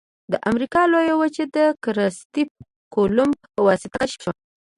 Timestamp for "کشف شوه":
3.99-4.33